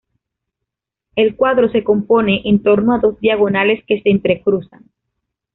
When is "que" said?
3.85-4.01